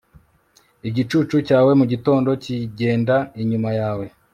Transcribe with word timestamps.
Igicucu 0.89 1.35
cyawe 1.47 1.71
mugitondo 1.79 2.29
kigenda 2.43 3.15
inyuma 3.41 3.69
yawe 3.79 4.05